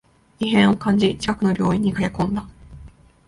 [0.39, 2.49] 異変を感じ、近くの病院に駆けこんだ